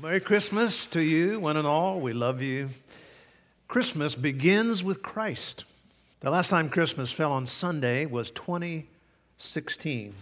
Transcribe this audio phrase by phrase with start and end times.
[0.00, 2.00] Well, Merry Christmas to you, one and all.
[2.00, 2.70] We love you.
[3.68, 5.64] Christmas begins with Christ.
[6.20, 10.14] The last time Christmas fell on Sunday was 2016.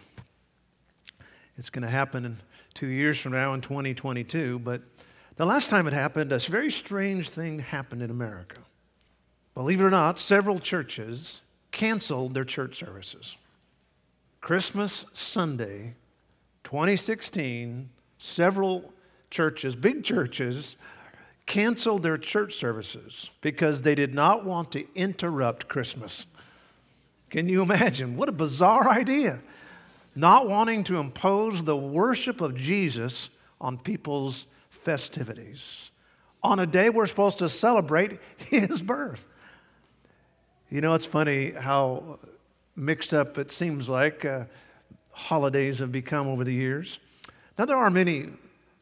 [1.57, 2.39] It's going to happen in
[2.75, 4.83] two years from now in 2022, but
[5.37, 8.57] the last time it happened, a very strange thing happened in America.
[9.55, 13.37] Believe it or not, several churches canceled their church services.
[14.41, 15.95] Christmas Sunday,
[16.65, 18.93] 2016, several
[19.31, 20.77] churches, big churches,
[21.47, 26.27] canceled their church services because they did not want to interrupt Christmas.
[27.31, 28.17] Can you imagine?
[28.17, 29.41] What a bizarre idea.
[30.15, 35.91] Not wanting to impose the worship of Jesus on people's festivities
[36.43, 39.27] on a day we're supposed to celebrate his birth.
[40.71, 42.19] You know, it's funny how
[42.77, 44.45] mixed up it seems like uh,
[45.13, 46.99] holidays have become over the years.
[47.59, 48.29] Now, there are many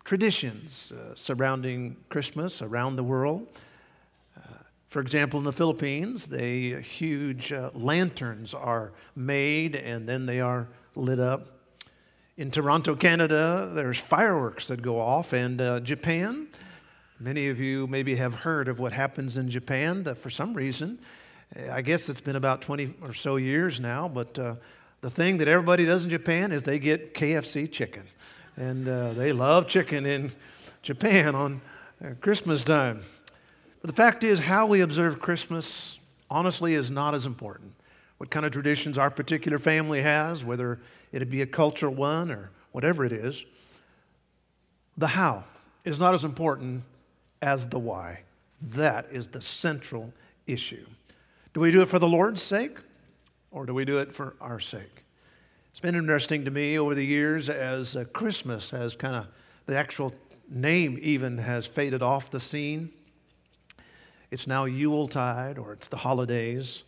[0.06, 3.52] traditions uh, surrounding Christmas around the world.
[4.36, 4.40] Uh,
[4.86, 10.68] for example, in the Philippines, they huge uh, lanterns are made and then they are
[10.94, 11.58] lit up.
[12.36, 16.46] In Toronto, Canada, there's fireworks that go off, and uh, Japan.
[17.18, 20.04] Many of you maybe have heard of what happens in Japan.
[20.04, 21.00] That for some reason,
[21.70, 24.54] I guess it's been about 20 or so years now, but uh,
[25.00, 28.04] the thing that everybody does in Japan is they get KFC chicken
[28.56, 30.32] and uh, they love chicken in
[30.82, 31.60] Japan on
[32.04, 33.00] uh, Christmas time.
[33.80, 35.98] But the fact is, how we observe Christmas,
[36.30, 37.72] honestly, is not as important.
[38.18, 40.80] What kind of traditions our particular family has, whether
[41.12, 43.44] it be a cultural one or whatever it is,
[44.96, 45.44] the how
[45.84, 46.82] is not as important
[47.42, 48.20] as the why.
[48.60, 50.12] That is the central
[50.46, 50.86] issue.
[51.52, 52.78] Do we do it for the Lord's sake
[53.50, 54.95] or do we do it for our sake?
[55.76, 59.26] It's been interesting to me over the years as uh, Christmas has kind of,
[59.66, 60.14] the actual
[60.48, 62.92] name even has faded off the scene.
[64.30, 66.82] It's now Yuletide or it's the holidays.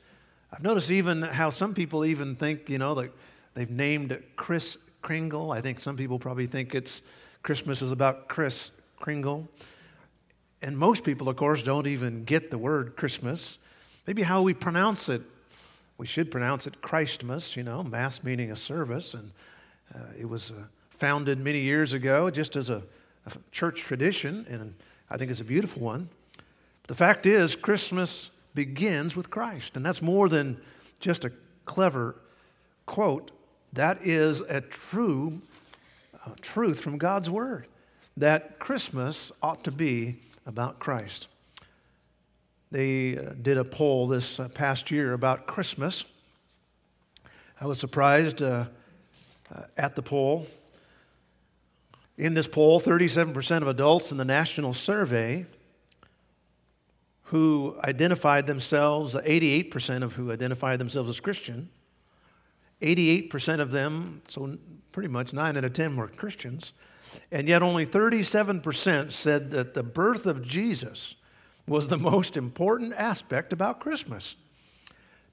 [0.51, 3.11] I've noticed even how some people even think, you know, that
[3.53, 5.53] they've named it Kris Kringle.
[5.53, 7.03] I think some people probably think it's
[7.43, 9.51] Christmas is about Kris Kringle.
[10.63, 13.59] And most people, of course, don't even get the word Christmas.
[14.07, 15.21] Maybe how we pronounce it
[15.99, 19.15] we should pronounce it Christmas, you know, Mass meaning a service.
[19.15, 19.33] And
[19.95, 20.55] uh, it was uh,
[20.91, 22.83] founded many years ago just as a,
[23.27, 24.75] a, church tradition, and
[25.11, 26.09] I think it's a beautiful one.
[26.83, 30.61] But the fact is, Christmas begins with Christ, and that's more than
[31.01, 31.33] just a
[31.65, 32.15] clever
[32.87, 33.33] quote.
[33.73, 35.43] That is a true
[36.25, 37.67] uh, truth from God's Word
[38.17, 40.17] that Christmas ought to be
[40.47, 41.29] about Christ.
[42.71, 46.05] They uh, did a poll this uh, past year about Christmas.
[47.61, 48.67] I was surprised uh,
[49.55, 50.47] uh, at the poll.
[52.19, 55.47] In this poll, 37% of adults in the national survey
[57.25, 61.69] who identified themselves, 88% of who identified themselves as Christian,
[62.83, 64.57] 88% of them, so
[64.93, 66.73] pretty much 9 out of 10 were Christians,
[67.31, 71.15] and yet only 37% said that the birth of Jesus
[71.69, 74.37] was the most important aspect about Christmas.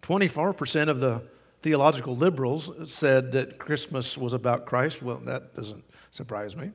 [0.02, 1.24] 24% of the
[1.62, 5.02] theological liberals said that Christmas was about Christ.
[5.02, 6.72] Well, that doesn't surprise me.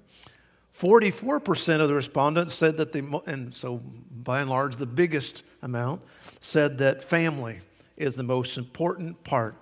[0.76, 3.78] 44% of the respondents said that they, and so
[4.10, 6.00] by and large, the biggest amount,
[6.40, 7.60] said that family
[7.96, 9.54] is the most important part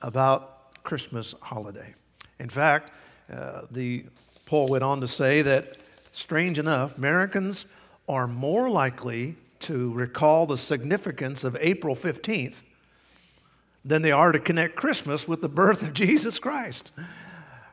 [0.00, 1.94] about Christmas holiday.
[2.38, 2.92] In fact,
[3.32, 4.04] uh, the
[4.46, 5.76] poll went on to say that,
[6.12, 7.66] strange enough, Americans
[8.10, 12.64] are more likely to recall the significance of April 15th
[13.84, 16.90] than they are to connect Christmas with the birth of Jesus Christ.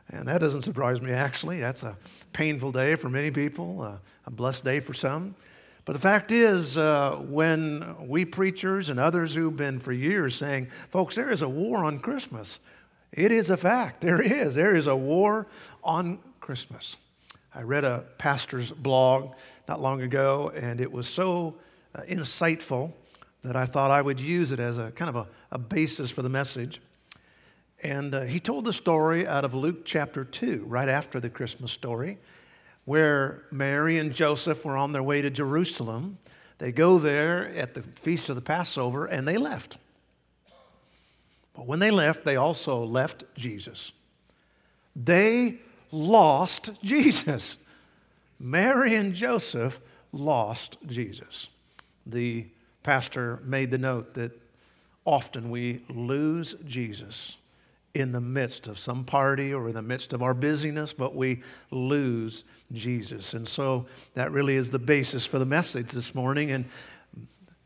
[0.08, 1.58] And that doesn't surprise me, actually.
[1.58, 1.96] That's a
[2.32, 3.82] painful day for many people,
[4.26, 5.34] a blessed day for some.
[5.84, 10.68] But the fact is, uh, when we preachers and others who've been for years saying,
[10.90, 12.60] folks, there is a war on Christmas,
[13.10, 14.02] it is a fact.
[14.02, 14.54] There is.
[14.54, 15.48] There is a war
[15.82, 16.96] on Christmas.
[17.58, 19.32] I read a pastor's blog
[19.66, 21.56] not long ago, and it was so
[21.92, 22.92] uh, insightful
[23.42, 26.22] that I thought I would use it as a kind of a, a basis for
[26.22, 26.80] the message.
[27.82, 31.72] And uh, he told the story out of Luke chapter 2, right after the Christmas
[31.72, 32.18] story,
[32.84, 36.18] where Mary and Joseph were on their way to Jerusalem.
[36.58, 39.78] They go there at the feast of the Passover and they left.
[41.56, 43.90] But when they left, they also left Jesus.
[44.94, 45.58] They
[45.90, 47.58] lost Jesus.
[48.38, 49.80] Mary and Joseph
[50.12, 51.48] lost Jesus.
[52.06, 52.46] The
[52.82, 54.32] pastor made the note that
[55.04, 57.36] often we lose Jesus
[57.94, 61.42] in the midst of some party or in the midst of our busyness, but we
[61.70, 63.34] lose Jesus.
[63.34, 66.50] And so that really is the basis for the message this morning.
[66.50, 66.66] And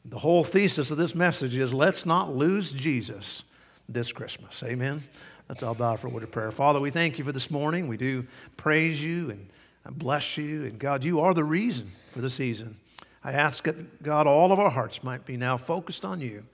[0.05, 3.43] the whole thesis of this message is let's not lose Jesus
[3.89, 4.63] this Christmas.
[4.63, 5.03] Amen.
[5.49, 6.50] Let's all bow for a word of prayer.
[6.50, 7.89] Father, we thank you for this morning.
[7.89, 9.49] We do praise you and
[9.91, 10.65] bless you.
[10.65, 12.77] And God, you are the reason for the season.
[13.25, 16.44] I ask that, God, all of our hearts might be now focused on you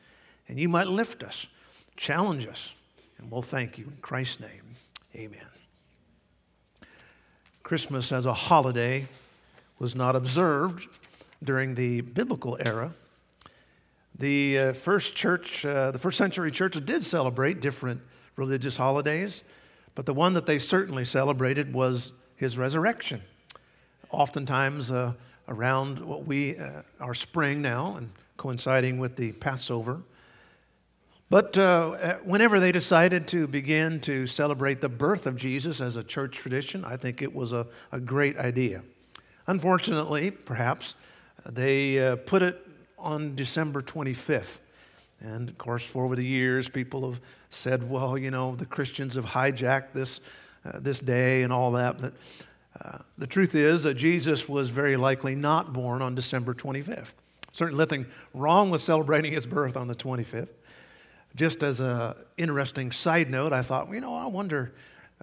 [0.48, 1.46] and you might lift us,
[1.96, 2.74] challenge us,
[3.18, 4.62] and we'll thank you in Christ's name.
[5.14, 5.40] Amen.
[7.62, 9.06] Christmas as a holiday
[9.78, 10.88] was not observed
[11.44, 12.92] during the biblical era.
[14.18, 18.00] The uh, first church, uh, the first century churches did celebrate different
[18.38, 19.42] religious holidays,
[19.94, 23.20] but the one that they certainly celebrated was his resurrection.
[24.10, 25.12] Oftentimes uh,
[25.48, 30.00] around what we, uh, our spring now, and coinciding with the Passover.
[31.30, 36.02] But uh, whenever they decided to begin to celebrate the birth of Jesus as a
[36.02, 38.82] church tradition, I think it was a, a great idea.
[39.46, 40.94] Unfortunately, perhaps,
[41.44, 42.66] they uh, put it
[42.98, 44.58] on December 25th.
[45.20, 49.14] And of course, for over the years, people have said, well, you know, the Christians
[49.14, 50.20] have hijacked this,
[50.64, 51.98] uh, this day and all that.
[52.00, 52.12] But
[52.80, 57.12] uh, the truth is that Jesus was very likely not born on December 25th.
[57.52, 60.48] Certainly nothing wrong with celebrating his birth on the 25th.
[61.34, 64.72] Just as an interesting side note, I thought, you know, I wonder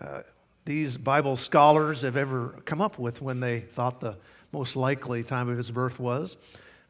[0.01, 0.22] uh,
[0.66, 4.18] these Bible scholars have ever come up with when they thought the
[4.51, 6.38] most likely time of his birth was.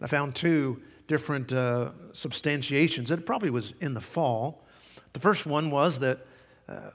[0.02, 3.12] I found two different uh, substantiations.
[3.12, 4.65] It probably was in the fall.
[5.16, 6.28] The first one was that
[6.68, 6.90] uh,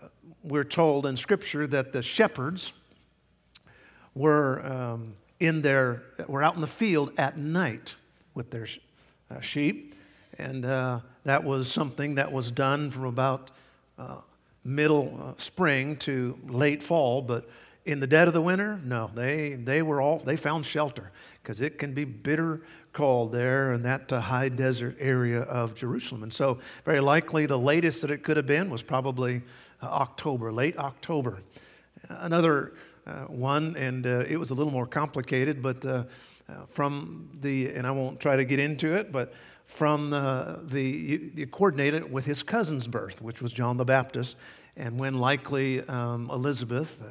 [0.44, 2.74] we're told in Scripture that the shepherds
[4.14, 7.94] were um, in their were out in the field at night
[8.34, 8.66] with their
[9.30, 9.94] uh, sheep,
[10.36, 13.52] and uh, that was something that was done from about
[13.98, 14.16] uh,
[14.64, 17.22] middle uh, spring to late fall.
[17.22, 17.48] But
[17.86, 21.10] in the dead of the winter, no, they they were all they found shelter
[21.42, 22.60] because it can be bitter
[22.92, 26.22] cold there in that uh, high desert area of Jerusalem.
[26.22, 29.42] And so, very likely, the latest that it could have been was probably
[29.82, 31.38] uh, October, late October.
[32.08, 32.72] Another
[33.06, 36.04] uh, one, and uh, it was a little more complicated, but uh,
[36.68, 39.32] from the, and I won't try to get into it, but
[39.66, 44.36] from the, the you, you coordinated with his cousin's birth, which was John the Baptist,
[44.76, 47.02] and when likely um, Elizabeth,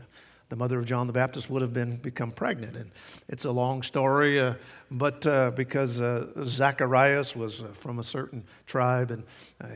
[0.50, 2.76] the mother of John the Baptist, would have been become pregnant.
[2.76, 2.92] And
[3.28, 4.56] it's a long story, uh,
[4.92, 9.24] but uh, because uh, Zacharias was from a certain tribe and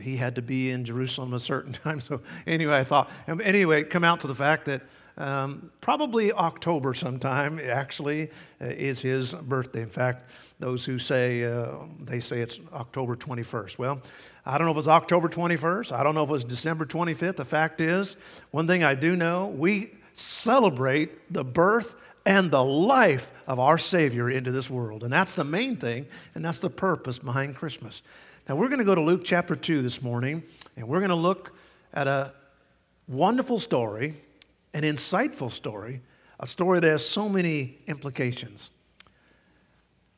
[0.00, 2.00] he had to be in Jerusalem a certain time.
[2.00, 4.82] So anyway, I thought, anyway, come out to the fact that
[5.16, 8.30] um, probably October sometime, actually,
[8.60, 9.82] uh, is his birthday.
[9.82, 10.24] In fact,
[10.58, 13.78] those who say, uh, they say it's October 21st.
[13.78, 14.02] Well,
[14.44, 15.92] I don't know if it's October 21st.
[15.92, 17.36] I don't know if it was December 25th.
[17.36, 18.16] The fact is,
[18.50, 21.94] one thing I do know, we celebrate the birth
[22.24, 25.04] and the life of our Savior into this world.
[25.04, 28.00] And that's the main thing, and that's the purpose behind Christmas.
[28.48, 30.42] Now, we're going to go to Luke chapter 2 this morning,
[30.76, 31.54] and we're going to look
[31.92, 32.32] at a
[33.06, 34.16] wonderful story
[34.74, 36.02] an insightful story,
[36.40, 38.70] a story that has so many implications.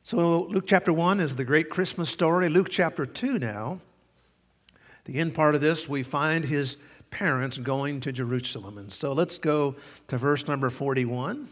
[0.03, 2.49] So, Luke chapter 1 is the great Christmas story.
[2.49, 3.79] Luke chapter 2 now,
[5.05, 6.75] the end part of this, we find his
[7.09, 8.77] parents going to Jerusalem.
[8.77, 9.75] And so let's go
[10.07, 11.47] to verse number 41.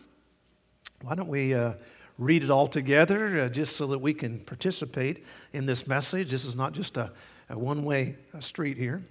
[1.02, 1.74] Why don't we uh,
[2.18, 6.32] read it all together uh, just so that we can participate in this message?
[6.32, 7.12] This is not just a,
[7.50, 9.04] a one way street here.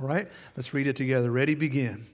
[0.00, 1.30] All right, let's read it together.
[1.30, 2.06] Ready, begin.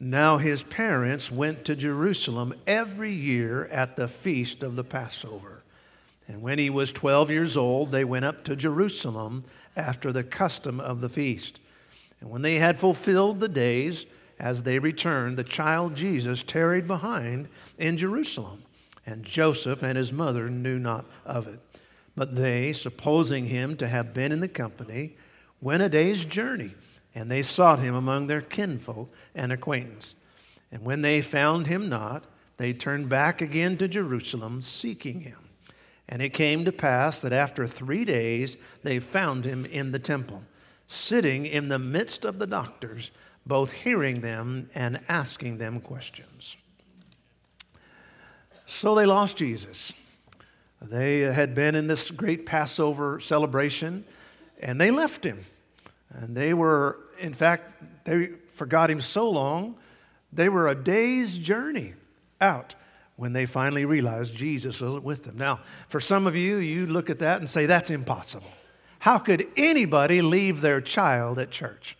[0.00, 5.62] Now his parents went to Jerusalem every year at the feast of the Passover.
[6.26, 9.44] And when he was 12 years old, they went up to Jerusalem
[9.76, 11.60] after the custom of the feast.
[12.20, 14.06] And when they had fulfilled the days,
[14.38, 18.62] as they returned, the child Jesus tarried behind in Jerusalem.
[19.06, 21.60] And Joseph and his mother knew not of it.
[22.16, 25.16] But they, supposing him to have been in the company,
[25.60, 26.74] went a day's journey
[27.14, 30.14] and they sought him among their kinfolk and acquaintance.
[30.72, 32.24] And when they found him not,
[32.56, 35.38] they turned back again to Jerusalem, seeking him.
[36.08, 40.42] And it came to pass that after three days they found him in the temple,
[40.94, 43.10] sitting in the midst of the doctors,
[43.46, 46.56] both hearing them and asking them questions.
[48.66, 49.92] So they lost Jesus.
[50.80, 54.04] They had been in this great Passover celebration,
[54.60, 55.44] and they left him.
[56.10, 57.74] And they were, in fact,
[58.04, 59.76] they forgot him so long,
[60.32, 61.94] they were a day's journey
[62.40, 62.74] out
[63.16, 65.36] when they finally realized Jesus was with them.
[65.36, 68.50] Now, for some of you, you look at that and say, that's impossible.
[69.04, 71.94] How could anybody leave their child at church?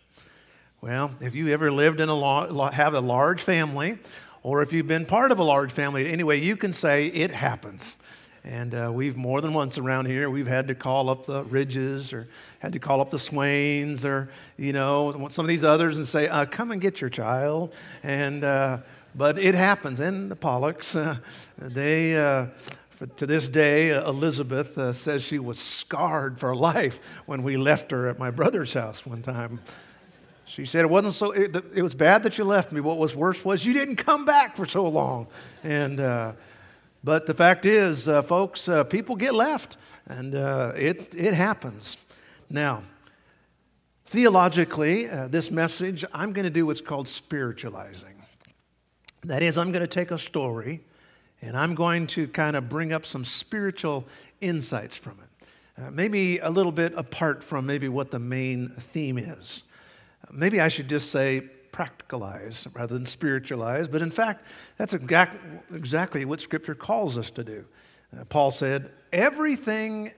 [0.81, 3.99] Well, if you ever lived in a have a large family,
[4.41, 7.97] or if you've been part of a large family, anyway, you can say it happens.
[8.43, 12.11] And uh, we've more than once around here, we've had to call up the Ridges
[12.11, 16.07] or had to call up the Swains or, you know, some of these others and
[16.07, 17.71] say, uh, come and get your child.
[18.01, 18.79] And, uh,
[19.13, 19.99] but it happens.
[19.99, 21.17] And the Pollocks, uh,
[21.59, 22.15] they,
[23.01, 27.91] uh, to this day, uh, Elizabeth says she was scarred for life when we left
[27.91, 29.59] her at my brother's house one time.
[30.45, 32.79] She said it wasn't so, it, it was bad that you left me.
[32.79, 35.27] What was worse was you didn't come back for so long.
[35.63, 36.35] And,
[37.05, 41.97] but the fact is, uh, folks, uh, people get left, and uh, it, it happens.
[42.49, 42.81] Now,
[44.07, 48.15] theologically, uh, this message, I'm going to do what's called spiritualizing.
[49.23, 50.83] That is, I'm going to take a story
[51.45, 54.05] and I'm going to kind of bring up some spiritual
[54.41, 55.47] insights from it.
[55.77, 59.63] Uh, maybe a little bit apart from maybe what the main theme is.
[60.31, 63.87] Maybe I should just say practicalize rather than spiritualize.
[63.87, 64.45] But in fact,
[64.77, 67.65] that's exactly what Scripture calls us to do.
[68.17, 70.11] Uh, Paul said, everything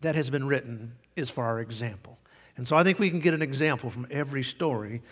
[0.00, 2.18] that has been written is for our example.
[2.56, 5.02] And so I think we can get an example from every story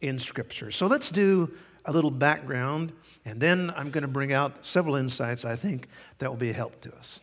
[0.00, 0.70] in Scripture.
[0.70, 1.50] So let's do
[1.84, 2.92] a little background,
[3.24, 5.88] and then I'm going to bring out several insights I think
[6.18, 7.20] that will be a help to us.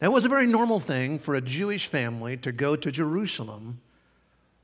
[0.00, 3.80] Now, it was a very normal thing for a Jewish family to go to Jerusalem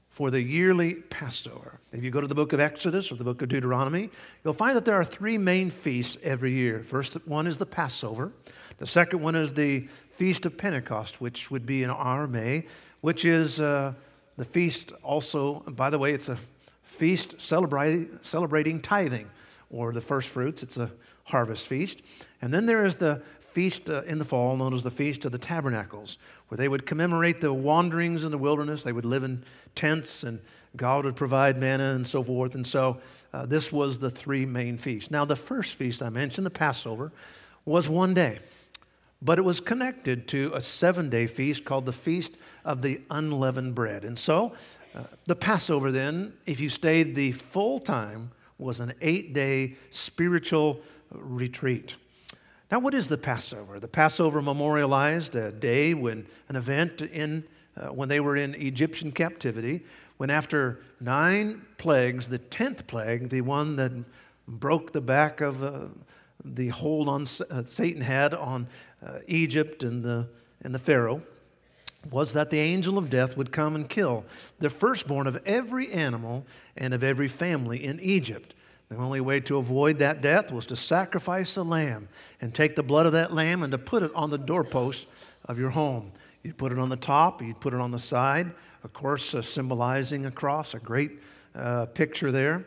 [0.08, 1.78] for the yearly Passover.
[1.92, 4.10] If you go to the book of Exodus or the book of Deuteronomy,
[4.42, 6.82] you'll find that there are three main feasts every year.
[6.82, 8.32] First one is the Passover.
[8.78, 12.66] The second one is the Feast of Pentecost, which would be in our May,
[13.00, 13.92] which is uh,
[14.36, 16.38] the feast also, by the way, it's a
[16.88, 19.30] feast celebrating, tithing
[19.70, 20.62] or the first fruits.
[20.62, 20.90] It's a
[21.24, 22.02] harvest feast.
[22.42, 25.32] And then there is the feast uh, in the fall known as the Feast of
[25.32, 26.16] the Tabernacles,
[26.48, 28.82] where they would commemorate the wanderings in the wilderness.
[28.82, 30.40] They would live in tents, and
[30.76, 32.54] God would provide manna and so forth.
[32.54, 33.00] And so
[33.32, 35.10] uh, this was the three main feasts.
[35.10, 37.12] Now, the first feast I mentioned, the Passover,
[37.64, 38.38] was one day,
[39.20, 42.32] but it was connected to a seven day feast called the Feast
[42.64, 44.04] of the Unleavened Bread.
[44.04, 44.52] And so
[45.26, 51.94] the Passover, then, if you stayed the full time, was an eight day spiritual retreat.
[52.70, 53.78] Now, what is the Passover?
[53.80, 57.44] The Passover memorialized a day when an event in
[57.76, 59.84] uh, when they were in Egyptian captivity,
[60.16, 63.92] when after nine plagues, the tenth plague, the one that
[64.48, 65.82] broke the back of uh,
[66.44, 68.66] the hold on uh, Satan had on
[69.04, 70.26] uh, Egypt and the
[70.62, 71.22] and the Pharaoh,
[72.10, 74.24] was that the angel of death would come and kill
[74.60, 78.54] the firstborn of every animal and of every family in Egypt.
[78.88, 82.08] The only way to avoid that death was to sacrifice a lamb
[82.40, 85.06] and take the blood of that lamb and to put it on the doorpost
[85.44, 86.12] of your home.
[86.42, 88.50] You'd put it on the top, you'd put it on the side,
[88.84, 91.18] of course, uh, symbolizing a cross, a great
[91.54, 92.64] uh, picture there.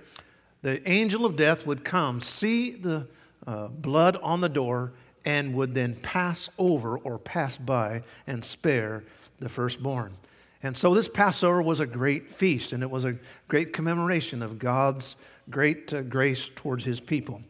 [0.61, 3.07] The angel of death would come, see the
[3.47, 4.91] uh, blood on the door,
[5.25, 9.03] and would then pass over or pass by and spare
[9.41, 10.13] the firstborn.
[10.63, 13.17] And so this Passover was a great feast, and it was a
[13.47, 15.15] great commemoration of God's
[15.49, 17.41] great uh, grace towards his people.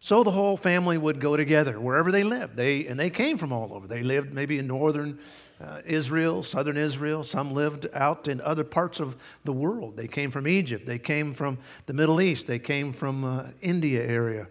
[0.00, 2.56] So the whole family would go together wherever they lived.
[2.56, 3.86] They, and they came from all over.
[3.86, 5.18] They lived maybe in northern
[5.60, 7.24] uh, Israel, southern Israel.
[7.24, 9.96] Some lived out in other parts of the world.
[9.96, 10.86] They came from Egypt.
[10.86, 12.46] They came from the Middle East.
[12.46, 14.48] They came from uh, India area.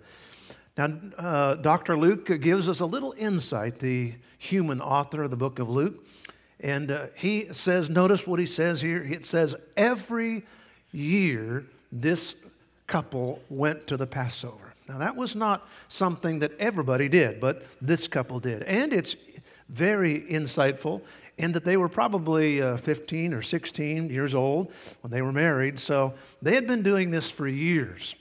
[0.78, 1.98] Now, uh, Dr.
[1.98, 6.06] Luke gives us a little insight, the human author of the book of Luke.
[6.60, 9.02] And uh, he says, notice what he says here.
[9.02, 10.46] It says, every
[10.92, 12.36] year this
[12.88, 14.74] couple went to the Passover.
[14.88, 18.64] Now, that was not something that everybody did, but this couple did.
[18.64, 19.16] And it's
[19.68, 21.02] very insightful
[21.38, 24.72] in that they were probably uh, 15 or 16 years old
[25.02, 25.80] when they were married.
[25.80, 28.16] So they had been doing this for years.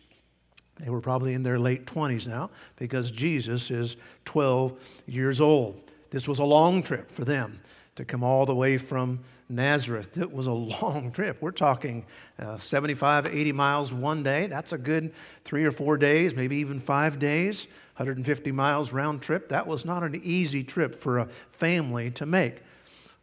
[0.81, 4.73] They were probably in their late 20s now because Jesus is 12
[5.07, 5.81] years old.
[6.11, 7.61] This was a long trip for them
[7.97, 10.19] to come all the way from Nazareth.
[10.19, 11.39] It was a long trip.
[11.41, 12.05] We're talking
[12.39, 14.47] uh, 75, 80 miles one day.
[14.47, 15.13] That's a good
[15.45, 17.67] three or four days, maybe even five days.
[17.97, 19.49] 150 miles round trip.
[19.49, 22.57] That was not an easy trip for a family to make.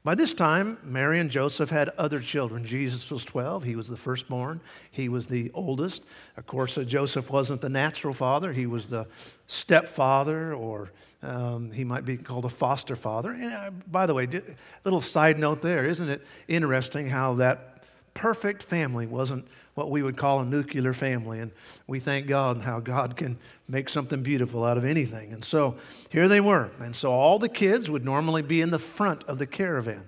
[0.04, 2.66] By this time, Mary and Joseph had other children.
[2.66, 3.64] Jesus was 12.
[3.64, 4.60] He was the firstborn.
[4.90, 6.04] He was the oldest.
[6.38, 9.06] Of course, uh, Joseph wasn't the natural father, he was the
[9.46, 10.92] stepfather, or
[11.24, 13.32] um, he might be called a foster father.
[13.32, 14.28] And uh, by the way,
[14.84, 17.72] little side note there, isn't it interesting how that
[18.14, 21.40] perfect family wasn't what we would call a nuclear family.
[21.40, 21.52] And
[21.88, 23.38] we thank God how God can
[23.68, 25.32] make something beautiful out of anything.
[25.32, 25.78] And so
[26.10, 26.72] here they were.
[26.80, 30.08] And so all the kids would normally be in the front of the caravan.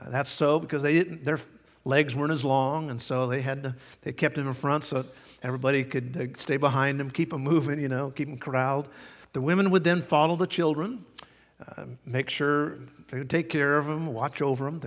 [0.00, 1.40] Uh, that's so because they didn't, their
[1.84, 5.04] legs weren't as long, and so they had to, they kept him in front so
[5.42, 8.88] everybody could uh, stay behind him, keep him moving, you know, keep him corralled.
[9.32, 11.04] The women would then follow the children,
[11.60, 14.80] uh, make sure they would take care of them, watch over them.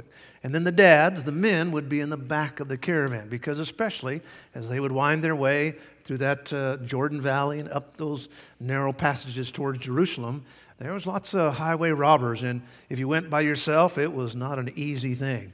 [0.44, 3.60] And then the dads, the men, would be in the back of the caravan because,
[3.60, 4.22] especially
[4.54, 8.92] as they would wind their way through that uh, Jordan Valley and up those narrow
[8.92, 10.44] passages towards Jerusalem,
[10.80, 12.44] there was lots of highway robbers.
[12.44, 15.54] And if you went by yourself, it was not an easy thing.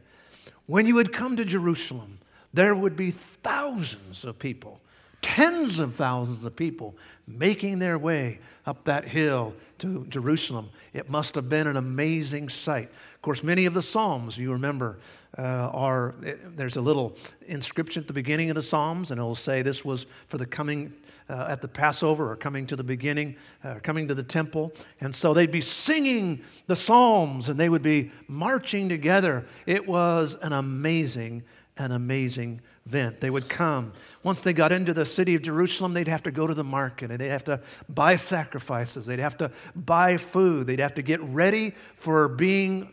[0.66, 2.20] When you would come to Jerusalem,
[2.54, 4.80] there would be thousands of people,
[5.22, 6.96] tens of thousands of people
[7.38, 10.70] making their way up that hill to Jerusalem.
[10.94, 12.90] It must have been an amazing sight.
[13.16, 15.00] Of course, many of the Psalms, you remember,
[15.38, 16.16] uh, are
[16.56, 17.16] there's a little
[17.48, 20.94] inscription at the beginning of the Psalms, and it'll say this was for the coming
[21.32, 24.74] uh, at the Passover or coming to the beginning, uh, coming to the temple.
[25.00, 29.46] And so they'd be singing the Psalms and they would be marching together.
[29.66, 31.44] It was an amazing,
[31.78, 33.94] an amazing They would come.
[34.24, 37.12] Once they got into the city of Jerusalem, they'd have to go to the market
[37.12, 39.06] and they'd have to buy sacrifices.
[39.06, 40.68] They'd have to buy food.
[40.68, 42.92] They'd have to get ready for being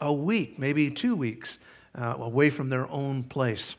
[0.00, 1.58] a week, maybe two weeks
[1.98, 3.76] uh, away from their own place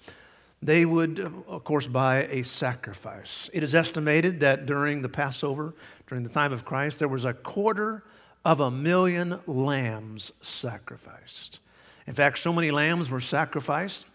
[0.65, 3.51] they would, of course, buy a sacrifice.
[3.53, 5.75] It is estimated that during the Passover,
[6.07, 8.03] during the time of Christ, there was a quarter
[8.43, 11.59] of a million lambs sacrificed.
[12.07, 14.07] In fact, so many lambs were sacrificed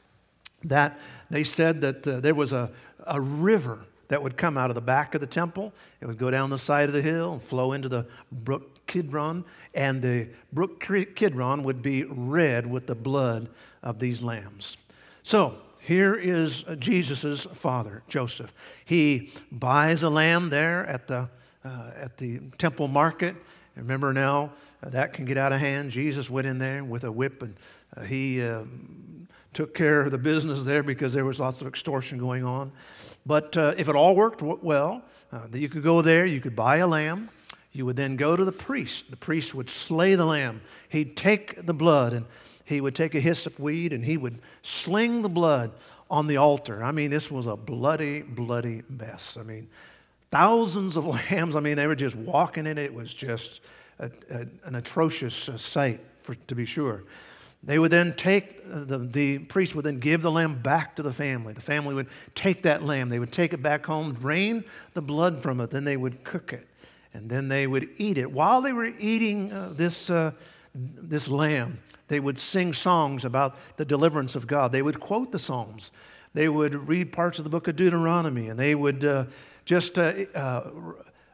[0.64, 0.99] that
[1.31, 2.71] they said that uh, there was a,
[3.07, 5.73] a river that would come out of the back of the temple.
[6.00, 9.45] It would go down the side of the hill and flow into the brook Kidron,
[9.73, 13.49] and the brook Kidron would be red with the blood
[13.83, 14.76] of these lambs.
[15.23, 18.52] So, here is Jesus' father, Joseph.
[18.85, 21.29] He buys a lamb there at the,
[21.64, 23.37] uh, at the temple market.
[23.76, 24.50] Remember now,
[24.83, 25.90] that can get out of hand.
[25.90, 27.55] Jesus went in there with a whip and
[27.97, 32.18] uh, he um, took care of the business there because there was lots of extortion
[32.18, 32.73] going on.
[33.26, 36.78] But uh, if it all worked well, uh, you could go there, you could buy
[36.78, 37.28] a lamb.
[37.73, 39.11] You would then go to the priest.
[39.11, 40.61] The priest would slay the lamb.
[40.88, 42.26] He'd take the blood and
[42.65, 45.73] he would take a hyssop weed and he would sling the blood
[46.10, 46.82] on the altar.
[46.82, 49.36] I mean, this was a bloody, bloody mess.
[49.38, 49.69] I mean,
[50.30, 51.54] thousands of lambs.
[51.54, 52.84] I mean, they were just walking in it.
[52.84, 53.60] It was just
[53.99, 57.04] a, a, an atrocious uh, sight, for, to be sure.
[57.62, 61.02] They would then take, uh, the, the priest would then give the lamb back to
[61.02, 61.52] the family.
[61.52, 65.42] The family would take that lamb, they would take it back home, drain the blood
[65.42, 66.66] from it, then they would cook it,
[67.12, 68.32] and then they would eat it.
[68.32, 70.32] While they were eating uh, this, uh,
[70.75, 74.73] this lamb, they would sing songs about the deliverance of God.
[74.73, 75.92] They would quote the Psalms.
[76.32, 79.26] They would read parts of the book of Deuteronomy, and they would uh,
[79.64, 80.70] just uh, uh,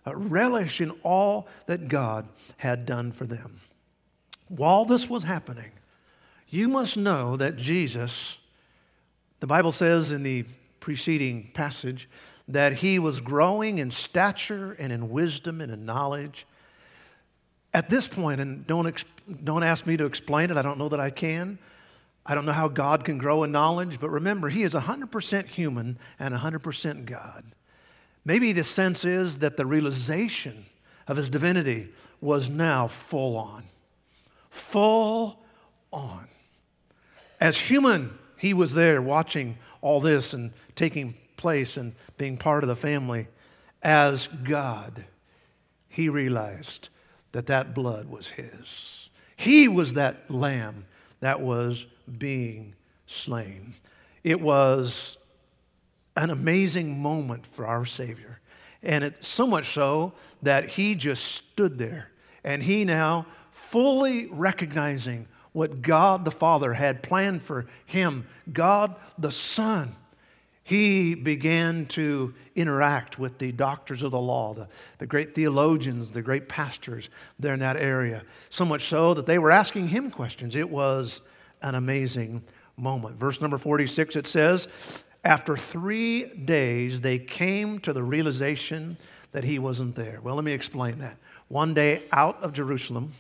[0.07, 3.61] relish in all that God had done for them.
[4.49, 5.71] While this was happening,
[6.49, 8.39] you must know that Jesus,
[9.41, 10.45] the Bible says in the
[10.81, 12.09] preceding passage,
[12.49, 16.47] that he was growing in stature and in wisdom and in knowledge
[17.77, 19.05] at this point, and don't,
[19.45, 21.59] don't ask me to explain it, I don't know that I can.
[22.25, 25.99] I don't know how God can grow in knowledge, but remember, He is 100% human
[26.19, 27.45] and 100% God.
[28.25, 30.65] Maybe the sense is that the realization
[31.07, 31.91] of His divinity
[32.23, 33.65] was now full on.
[34.49, 35.45] Full
[35.93, 36.29] on.
[37.41, 42.69] As human, He was there watching all this and taking place and being part of
[42.69, 43.29] the family.
[43.83, 45.05] As God,
[45.89, 46.89] He realized
[47.37, 49.11] that that blood was his.
[49.37, 50.87] He was that lamb
[51.21, 52.75] that was being
[53.07, 53.75] slain.
[54.25, 55.19] It was
[56.17, 58.41] an amazing moment for our Savior.
[58.83, 62.11] And it so much so that he just stood there
[62.43, 69.31] and he now fully recognizing what God the Father had planned for him, God the
[69.31, 69.97] Son
[70.67, 74.67] he began to interact with the doctors of the law, the,
[74.99, 78.25] the great theologians, the great pastors there in that area.
[78.51, 80.57] So much so that they were asking him questions.
[80.57, 81.21] It was
[81.63, 82.43] an amazing
[82.77, 83.15] moment.
[83.15, 84.67] Verse number 46, it says,
[85.25, 88.97] After three days, they came to the realization
[89.31, 90.19] that he wasn't there.
[90.21, 91.17] Well, let me explain that.
[91.47, 93.13] One day out of Jerusalem,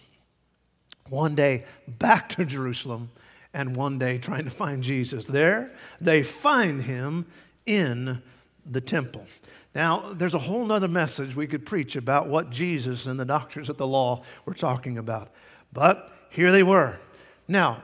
[1.10, 3.10] one day back to Jerusalem,
[3.56, 5.24] and one day trying to find Jesus.
[5.24, 7.24] There, they find him
[7.64, 8.22] in
[8.70, 9.26] the temple.
[9.74, 13.68] Now, there's a whole other message we could preach about what Jesus and the doctors
[13.68, 15.30] of the law were talking about.
[15.72, 16.98] But here they were.
[17.48, 17.82] Now,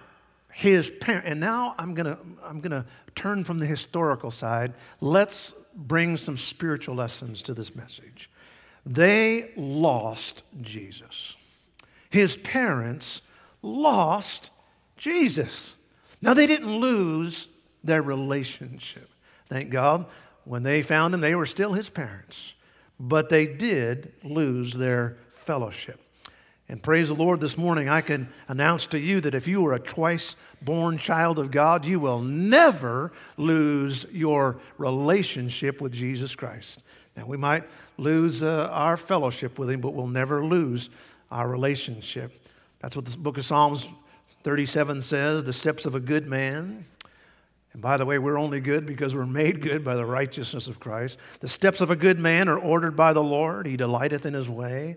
[0.52, 4.74] his parent, and now I'm gonna, I'm gonna turn from the historical side.
[5.00, 8.28] Let's bring some spiritual lessons to this message.
[8.84, 11.36] They lost Jesus.
[12.12, 13.22] His parents
[13.62, 14.50] lost
[14.98, 15.74] Jesus.
[16.20, 17.48] Now, they didn't lose
[17.82, 19.08] their relationship.
[19.48, 20.04] Thank God,
[20.44, 22.52] when they found him, they were still his parents,
[23.00, 26.00] but they did lose their fellowship.
[26.68, 29.72] And praise the Lord, this morning I can announce to you that if you are
[29.72, 36.82] a twice born child of God, you will never lose your relationship with Jesus Christ.
[37.16, 37.64] Now, we might
[37.96, 40.88] lose uh, our fellowship with Him, but we'll never lose
[41.32, 42.46] our relationship.
[42.80, 43.88] That's what the book of Psalms
[44.44, 46.84] 37 says the steps of a good man.
[47.72, 50.78] And by the way, we're only good because we're made good by the righteousness of
[50.78, 51.18] Christ.
[51.40, 54.48] The steps of a good man are ordered by the Lord, He delighteth in His
[54.48, 54.96] way.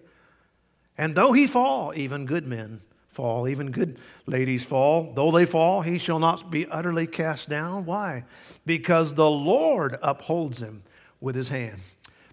[0.98, 5.14] And though he fall, even good men fall, even good ladies fall.
[5.14, 7.86] Though they fall, he shall not be utterly cast down.
[7.86, 8.26] Why?
[8.66, 10.84] Because the Lord upholds him
[11.22, 11.80] with his hand.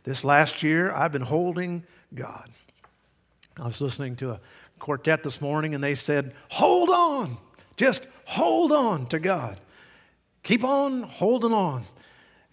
[0.05, 1.85] This last year, I've been holding
[2.15, 2.51] God.
[3.61, 4.41] I was listening to a
[4.79, 7.37] quartet this morning, and they said, Hold on,
[7.77, 9.59] just hold on to God.
[10.43, 11.85] Keep on holding on.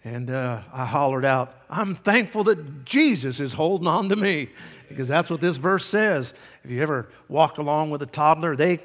[0.02, 4.48] And uh, I hollered out, I'm thankful that Jesus is holding on to me
[4.88, 6.32] because that's what this verse says.
[6.64, 8.80] If you ever walked along with a toddler, they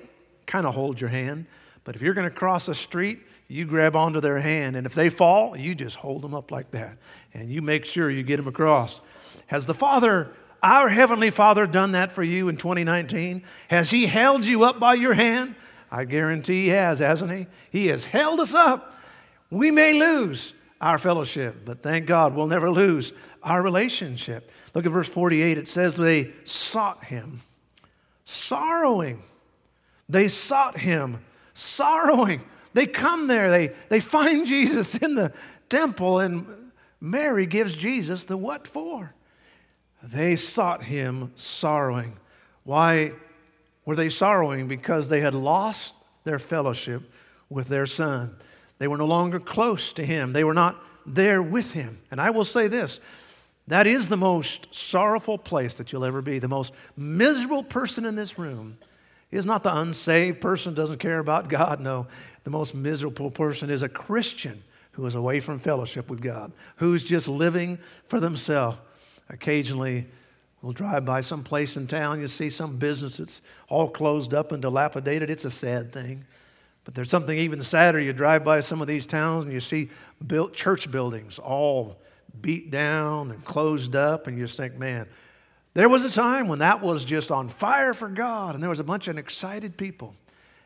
[0.45, 1.45] kind of hold your hand.
[1.86, 4.75] But if you're going to cross a street, you grab onto their hand.
[4.75, 6.97] And if they fall, you just hold them up like that.
[7.34, 8.99] And you make sure you get them across.
[9.47, 10.32] Has the Father,
[10.65, 13.43] our Heavenly Father, done that for you in 2019?
[13.69, 15.56] Has He held you up by your hand?
[15.91, 17.47] I guarantee He has, hasn't He?
[17.69, 18.99] He has held us up.
[19.49, 21.63] We may lose our fellowship.
[21.65, 24.51] But thank God we'll never lose our relationship.
[24.73, 25.58] Look at verse 48.
[25.58, 27.41] It says they sought him,
[28.25, 29.21] sorrowing.
[30.10, 31.23] They sought him,
[31.54, 32.43] sorrowing.
[32.73, 35.32] They come there, they, they find Jesus in the
[35.69, 39.13] temple, and Mary gives Jesus the what for?
[40.05, 42.17] They sought him sorrowing.
[42.63, 43.13] Why
[43.85, 44.67] were they sorrowing?
[44.67, 47.03] Because they had lost their fellowship
[47.49, 48.35] with their son.
[48.77, 51.99] They were no longer close to him, they were not there with him.
[52.11, 52.99] And I will say this
[53.67, 56.37] that is the most sorrowful place that you'll ever be.
[56.37, 58.77] The most miserable person in this room
[59.31, 61.79] is not the unsaved person who doesn't care about God.
[61.79, 62.05] No,
[62.43, 67.03] the most miserable person is a Christian who is away from fellowship with God, who's
[67.03, 68.77] just living for themselves.
[69.29, 70.05] Occasionally,
[70.61, 74.51] we'll drive by some place in town, you see some business that's all closed up
[74.51, 75.29] and dilapidated.
[75.29, 76.25] It's a sad thing.
[76.83, 77.99] But there's something even sadder.
[77.99, 79.89] You drive by some of these towns and you see
[80.25, 81.97] built church buildings all
[82.41, 85.07] beat down and closed up, and you just think, man,
[85.73, 88.79] there was a time when that was just on fire for God, and there was
[88.79, 90.15] a bunch of excited people.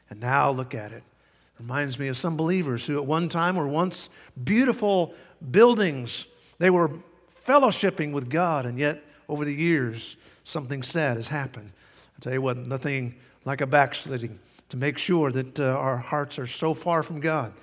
[0.10, 1.04] And now look at it.
[1.60, 4.10] Reminds me of some believers who at one time were once
[4.44, 5.14] beautiful
[5.52, 6.26] buildings.
[6.58, 6.92] They were
[7.46, 11.72] fellowshipping with God, and yet over the years, something sad has happened.
[12.18, 16.38] I tell you what, nothing like a backsliding to make sure that uh, our hearts
[16.38, 17.54] are so far from God.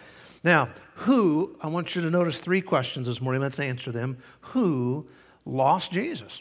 [0.42, 3.42] Now, who, I want you to notice three questions this morning.
[3.42, 4.18] Let's answer them.
[4.40, 5.06] Who
[5.44, 6.40] lost Jesus?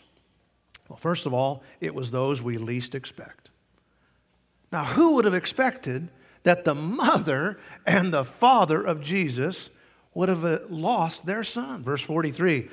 [0.88, 3.50] Well, first of all, it was those we least expect.
[4.72, 6.10] Now, who would have expected
[6.44, 9.70] that the mother and the father of Jesus
[10.14, 11.84] would have uh, lost their son?
[11.84, 12.70] Verse 43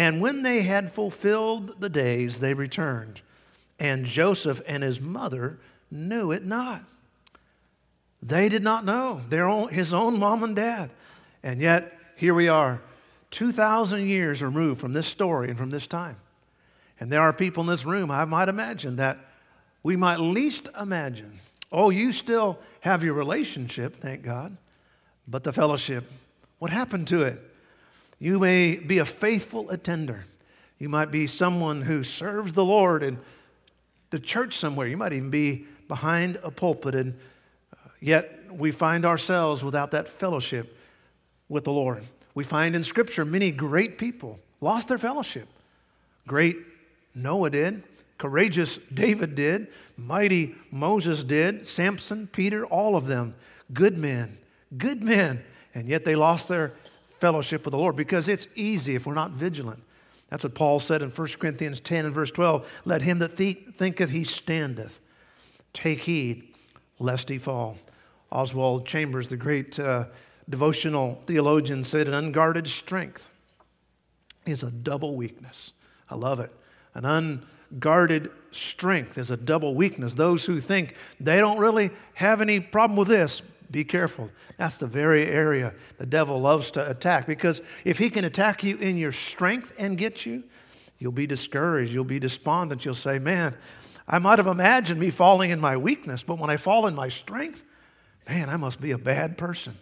[0.00, 3.20] And when they had fulfilled the days, they returned,
[3.78, 5.58] and Joseph and his mother
[5.90, 6.84] knew it not.
[8.22, 10.88] They did not know their own, his own mom and dad.
[11.42, 12.80] And yet, here we are,
[13.32, 16.16] 2,000 years removed from this story and from this time.
[16.98, 19.18] And there are people in this room, I might imagine, that
[19.82, 21.40] we might least imagine.
[21.70, 24.56] Oh, you still have your relationship, thank God,
[25.28, 26.10] but the fellowship,
[26.58, 27.49] what happened to it?
[28.20, 30.26] You may be a faithful attender.
[30.78, 33.18] You might be someone who serves the Lord in
[34.10, 34.86] the church somewhere.
[34.86, 37.14] You might even be behind a pulpit and
[37.72, 40.76] uh, Yet we find ourselves without that fellowship
[41.48, 42.04] with the Lord.
[42.34, 45.48] We find in Scripture many great people lost their fellowship.
[46.26, 46.58] Great
[47.14, 47.82] Noah did,
[48.18, 53.34] courageous David did, mighty Moses did, Samson, Peter, all of them.
[53.72, 54.38] Good men,
[54.76, 55.42] good men.
[55.74, 56.72] And yet they lost their
[57.20, 59.82] fellowship with the Lord because it's easy if we're not vigilant.
[60.30, 62.66] That's what Paul said in 1 Corinthians 10 and verse 12.
[62.84, 65.00] Let him that thinketh he standeth
[65.72, 66.54] take heed
[66.98, 67.78] lest he fall.
[68.30, 70.04] Oswald Chambers, the great uh,
[70.48, 73.28] devotional theologian, said an unguarded strength
[74.46, 75.72] is a double weakness.
[76.08, 76.52] I love it.
[76.94, 80.14] An unguarded strength is a double weakness.
[80.14, 84.30] Those who think they don't really have any problem with this, be careful.
[84.56, 88.76] That's the very area the devil loves to attack because if he can attack you
[88.76, 90.42] in your strength and get you,
[90.98, 93.56] you'll be discouraged, you'll be despondent, you'll say, Man,
[94.08, 97.08] I might have imagined me falling in my weakness, but when I fall in my
[97.08, 97.64] strength,
[98.28, 99.78] man, I must be a bad person.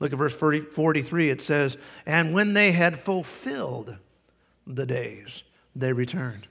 [0.00, 1.30] Look at verse 40, 43.
[1.30, 3.96] It says, And when they had fulfilled
[4.66, 5.42] the days,
[5.74, 6.48] they returned.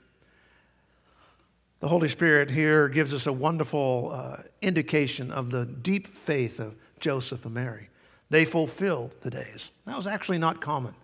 [1.80, 6.74] The Holy Spirit here gives us a wonderful uh, indication of the deep faith of
[6.98, 7.88] Joseph and Mary.
[8.30, 9.70] They fulfilled the days.
[9.86, 10.94] That was actually not common.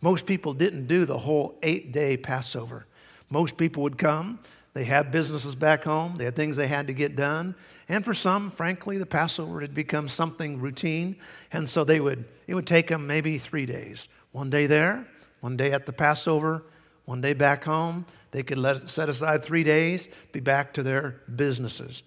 [0.00, 2.86] Most people didn't do the whole eight day Passover.
[3.28, 4.38] Most people would come,
[4.72, 7.54] they had businesses back home, they had things they had to get done.
[7.88, 11.16] And for some, frankly, the Passover had become something routine.
[11.52, 14.08] And so they would, it would take them maybe three days.
[14.32, 15.06] One day there,
[15.40, 16.62] one day at the Passover,
[17.04, 18.06] one day back home.
[18.32, 22.02] They could let, set aside three days, be back to their businesses.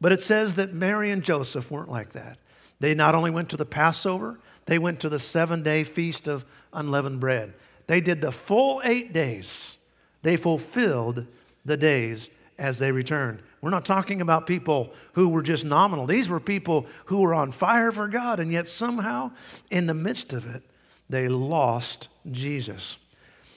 [0.00, 2.38] But it says that Mary and Joseph weren't like that.
[2.80, 6.44] They not only went to the Passover, they went to the seven day feast of
[6.72, 7.54] unleavened bread.
[7.86, 9.76] They did the full eight days.
[10.22, 11.26] They fulfilled
[11.64, 13.42] the days as they returned.
[13.60, 16.06] We're not talking about people who were just nominal.
[16.06, 19.32] These were people who were on fire for God, and yet somehow,
[19.70, 20.62] in the midst of it,
[21.08, 22.96] they lost Jesus.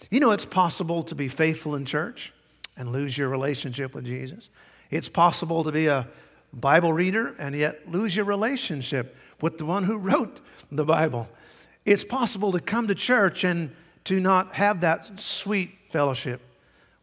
[0.09, 2.33] You know, it's possible to be faithful in church
[2.75, 4.49] and lose your relationship with Jesus.
[4.89, 6.07] It's possible to be a
[6.53, 10.39] Bible reader and yet lose your relationship with the one who wrote
[10.71, 11.27] the Bible.
[11.85, 16.41] It's possible to come to church and to not have that sweet fellowship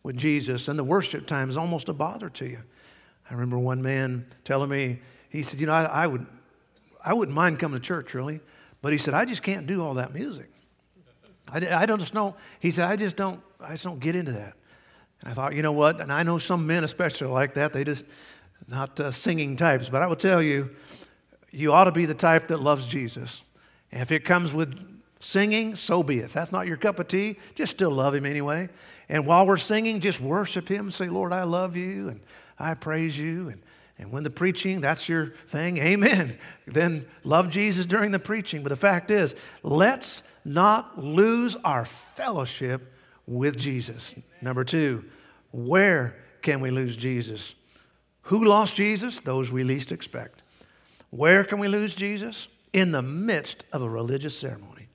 [0.03, 2.59] with Jesus, and the worship time is almost a bother to you.
[3.29, 6.27] I remember one man telling me, he said, You know, I, I would,
[7.03, 8.41] I wouldn't mind coming to church, really,
[8.83, 10.51] but he said, I just can't do all that music.
[11.51, 12.37] I, I don't just know.
[12.61, 14.55] He said, I just don't, I just don't get into that.
[15.21, 16.01] And I thought, you know what?
[16.01, 17.73] And I know some men especially like that.
[17.73, 18.05] They just,
[18.69, 20.71] not uh, singing types, but I will tell you,
[21.51, 23.43] you ought to be the type that loves Jesus.
[23.93, 24.77] And if it comes with
[25.21, 26.25] singing, so be it.
[26.25, 28.69] If that's not your cup of tea, just still love him anyway.
[29.09, 30.91] And while we're singing, just worship him.
[30.91, 32.21] Say, Lord, I love you and
[32.59, 33.51] I praise you.
[33.51, 33.63] And,
[33.99, 36.39] and when the preaching, that's your thing, amen.
[36.67, 38.63] Then love Jesus during the preaching.
[38.63, 42.93] But the fact is, let's not lose our fellowship
[43.27, 44.15] with Jesus.
[44.41, 45.05] Number two,
[45.53, 47.55] where can we lose Jesus?
[48.23, 49.21] Who lost Jesus?
[49.21, 50.43] Those we least expect.
[51.11, 52.49] Where can we lose Jesus?
[52.73, 54.89] In the midst of a religious ceremony.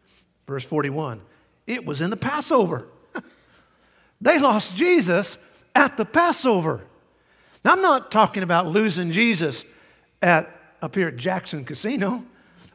[0.47, 1.21] Verse 41
[1.67, 2.87] it was in the Passover.
[4.21, 5.37] they lost Jesus
[5.75, 6.81] at the Passover.
[7.63, 9.65] Now, I'm not talking about losing Jesus
[10.21, 10.49] at
[10.81, 12.23] up here at Jackson Casino.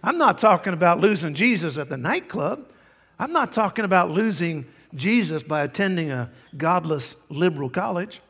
[0.05, 2.67] I'm not talking about losing Jesus at the nightclub.
[3.19, 8.21] I'm not talking about losing Jesus by attending a godless liberal college.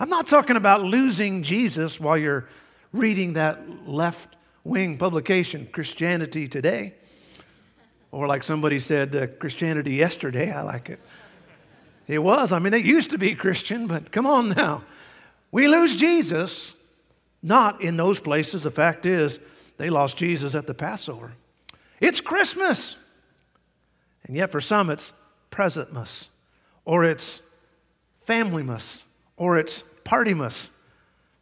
[0.00, 2.48] I'm not talking about losing Jesus while you're
[2.94, 6.94] reading that left wing publication, Christianity Today.
[8.10, 10.50] Or, like somebody said, uh, Christianity Yesterday.
[10.50, 10.98] I like it.
[12.06, 12.52] It was.
[12.52, 14.82] I mean, they used to be Christian, but come on now.
[15.52, 16.72] We lose Jesus
[17.42, 18.62] not in those places.
[18.62, 19.38] The fact is,
[19.78, 21.32] they lost Jesus at the Passover.
[22.00, 22.96] It's Christmas.
[24.24, 25.12] And yet, for some, it's
[25.50, 26.28] presentmas,
[26.84, 27.40] or it's
[28.26, 29.02] familymas,
[29.36, 30.68] or it's partymas.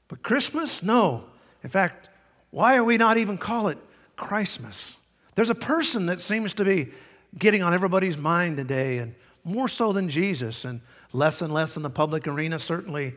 [0.09, 1.25] But Christmas, no.
[1.64, 2.09] In fact,
[2.51, 3.79] why are we not even call it
[4.14, 4.96] Christmas?
[5.35, 6.92] There's a person that seems to be
[7.37, 10.81] getting on everybody's mind today, and more so than Jesus, and
[11.12, 13.14] less and less in the public arena, certainly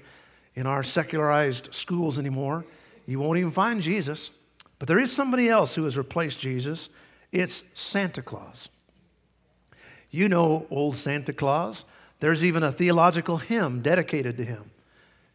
[0.56, 2.66] in our secularized schools anymore.
[3.06, 4.32] You won't even find Jesus.
[4.80, 6.90] But there is somebody else who has replaced Jesus.
[7.32, 8.70] It's Santa Claus.
[10.10, 11.86] You know old Santa Claus.
[12.20, 14.72] There's even a theological hymn dedicated to him.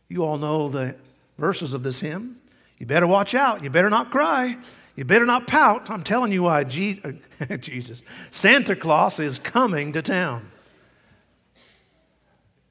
[0.09, 0.97] You all know the
[1.39, 2.37] verses of this hymn.
[2.79, 3.63] You better watch out.
[3.63, 4.57] You better not cry.
[4.97, 5.91] You better not pout.
[5.91, 6.65] I'm telling you why
[7.61, 10.51] Jesus, Santa Claus is coming to town.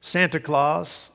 [0.00, 1.10] Santa Claus,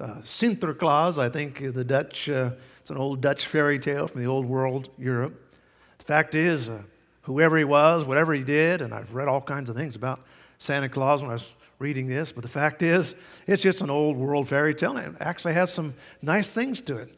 [0.00, 2.52] uh, Sinterklaas, I think the Dutch, uh,
[2.86, 5.52] it's an old Dutch fairy tale from the old world, Europe.
[5.98, 6.82] The fact is, uh,
[7.22, 10.20] whoever he was, whatever he did, and I've read all kinds of things about
[10.58, 13.16] Santa Claus when I was reading this, but the fact is,
[13.48, 16.96] it's just an old world fairy tale, and it actually has some nice things to
[16.98, 17.12] it.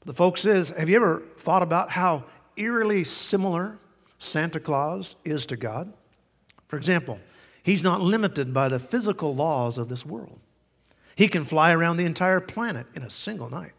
[0.00, 2.24] But the folks is, have you ever thought about how
[2.58, 3.78] eerily similar
[4.18, 5.90] Santa Claus is to God?
[6.66, 7.18] For example,
[7.62, 10.42] he's not limited by the physical laws of this world.
[11.16, 13.72] He can fly around the entire planet in a single night.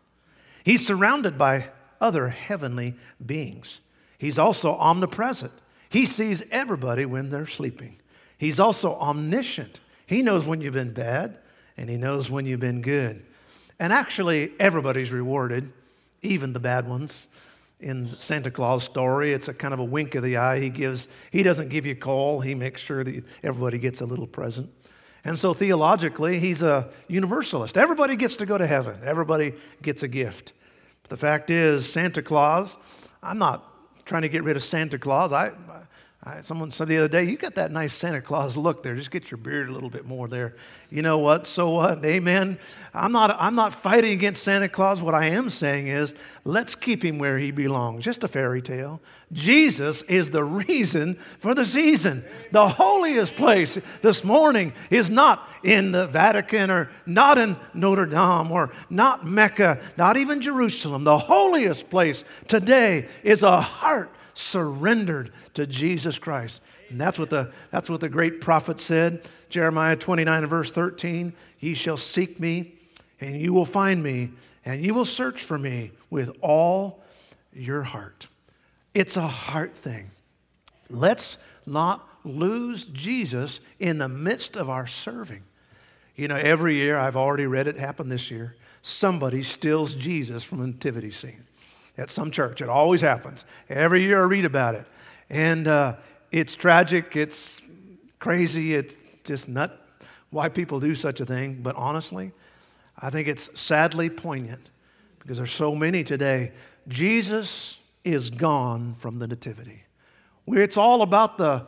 [0.64, 1.70] He's surrounded by
[2.02, 3.82] other heavenly beings.
[4.18, 5.54] He's also omnipresent.
[5.90, 7.96] He sees everybody when they're sleeping.
[8.38, 9.80] He's also omniscient.
[10.06, 11.38] He knows when you've been bad
[11.78, 13.26] and he knows when you've been good.
[13.80, 15.72] And actually, everybody's rewarded,
[16.22, 17.28] even the bad ones.
[17.80, 20.60] In Santa Claus story, it's a kind of a wink of the eye.
[20.60, 24.28] He gives, he doesn't give you coal, he makes sure that everybody gets a little
[24.28, 24.70] present.
[25.26, 27.78] And so theologically, he's a universalist.
[27.78, 29.00] Everybody gets to go to heaven.
[29.04, 30.54] Everybody gets a gift.
[31.04, 32.78] But the fact is, Santa Claus,
[33.22, 33.66] I'm not
[34.06, 35.34] trying to get rid of Santa Claus.
[35.34, 35.52] I,
[36.22, 38.94] I, someone said the other day, you got that nice Santa Claus look there.
[38.94, 40.54] Just get your beard a little bit more there.
[40.90, 41.48] You know what?
[41.48, 42.04] So what?
[42.04, 42.60] Amen.
[42.94, 45.02] I'm not, I'm not fighting against Santa Claus.
[45.02, 48.04] What I am saying is, let's keep him where he belongs.
[48.04, 49.00] Just a fairy tale.
[49.32, 52.26] Jesus is the reason for the season.
[52.52, 58.52] The holiest place this morning is not in the Vatican or not in Notre Dame
[58.52, 61.06] or not Mecca, not even Jerusalem.
[61.06, 66.62] The holiest place today is a heart surrendered to Jesus Christ.
[66.90, 69.28] And that's what the, that's what the great prophet said.
[69.50, 72.74] Jeremiah 29 and verse 13 Ye shall seek me,
[73.20, 74.32] and you will find me,
[74.66, 77.04] and you will search for me with all
[77.54, 78.28] your heart.
[78.94, 80.12] It's a heart thing.
[80.90, 85.44] Let's not lose Jesus in the midst of our serving.
[86.16, 90.62] You know, every year, I've already read it happen this year, somebody steals Jesus from
[90.62, 91.46] a nativity scene
[92.00, 92.62] at some church.
[92.62, 93.46] It always happens.
[93.70, 94.88] Every year I read about it.
[95.30, 95.98] And uh,
[96.32, 97.62] it's tragic, it's
[98.18, 99.80] crazy, it's just not
[100.32, 101.60] why people do such a thing.
[101.62, 102.32] But honestly,
[102.98, 104.70] I think it's sadly poignant
[105.20, 106.54] because there's so many today.
[106.88, 109.84] Jesus is gone from the nativity.
[110.48, 111.66] It's all about the,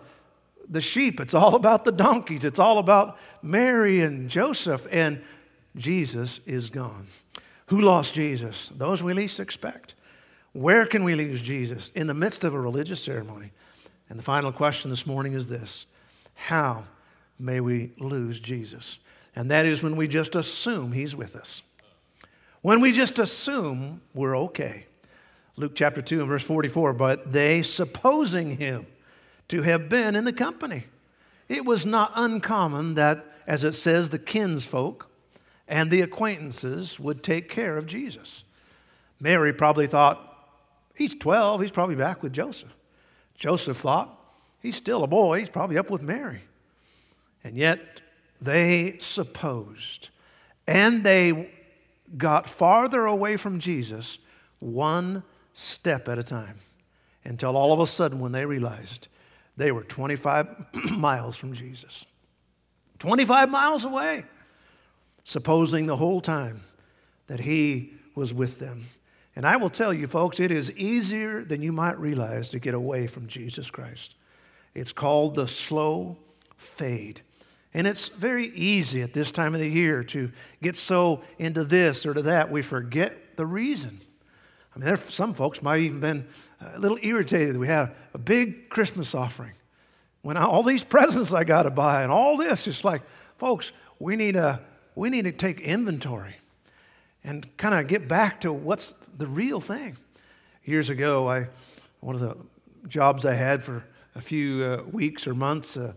[0.68, 5.22] the sheep, it's all about the donkeys, it's all about Mary and Joseph, and
[5.76, 7.06] Jesus is gone.
[7.68, 8.72] Who lost Jesus?
[8.76, 9.94] Those we least expect.
[10.54, 11.92] Where can we lose Jesus?
[11.96, 13.52] In the midst of a religious ceremony.
[14.10, 15.86] And the final question this morning is this
[16.34, 16.84] How
[17.40, 19.00] may we lose Jesus?
[19.36, 21.62] And that is when we just assume he's with us.
[22.62, 24.86] When we just assume we're okay.
[25.56, 28.86] Luke chapter 2 and verse 44 But they, supposing him
[29.48, 30.84] to have been in the company,
[31.48, 35.10] it was not uncommon that, as it says, the kinsfolk
[35.68, 38.44] and the acquaintances would take care of Jesus.
[39.20, 40.31] Mary probably thought,
[41.02, 42.76] He's 12, he's probably back with Joseph.
[43.34, 44.16] Joseph thought,
[44.60, 46.42] he's still a boy, he's probably up with Mary.
[47.44, 48.02] And yet
[48.40, 50.10] they supposed,
[50.68, 51.50] and they
[52.16, 54.20] got farther away from Jesus
[54.60, 56.58] one step at a time
[57.26, 59.08] until all of a sudden, when they realized
[59.58, 60.48] they were 25
[60.92, 62.06] miles from Jesus.
[63.00, 64.24] 25 miles away,
[65.24, 66.62] supposing the whole time
[67.26, 68.84] that he was with them.
[69.42, 72.76] And I will tell you, folks, it is easier than you might realize to get
[72.76, 74.14] away from Jesus Christ.
[74.76, 76.18] It's called the slow
[76.58, 77.22] fade.
[77.74, 82.06] And it's very easy at this time of the year to get so into this
[82.06, 84.00] or to that, we forget the reason.
[84.76, 86.28] I mean, there, some folks might have even been
[86.76, 87.56] a little irritated.
[87.56, 89.54] That we had a big Christmas offering.
[90.22, 93.02] When I, all these presents I got to buy and all this, it's like,
[93.40, 94.62] folks, we need, a,
[94.94, 96.36] we need to take inventory
[97.24, 99.98] and kind of get back to what's the real thing.
[100.64, 101.48] Years ago, I,
[102.00, 102.38] one of the
[102.88, 103.84] jobs I had for
[104.16, 105.94] a few uh, weeks or months uh,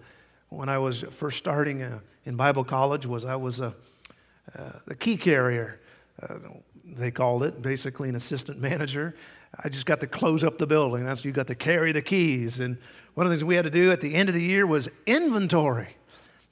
[0.49, 3.75] when I was first starting uh, in Bible college was I was a,
[4.59, 5.81] uh, the key carrier.
[6.23, 6.37] Uh,
[6.85, 9.15] they called it basically an assistant manager.
[9.63, 11.05] I just got to close up the building.
[11.05, 12.59] That's you got to carry the keys.
[12.59, 12.77] And
[13.15, 14.89] one of the things we had to do at the end of the year was
[15.07, 15.97] inventory.